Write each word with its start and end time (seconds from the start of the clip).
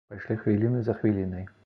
Пайшлі 0.11 0.37
хвіліны 0.45 0.81
за 0.87 0.95
хвілінай. 1.03 1.45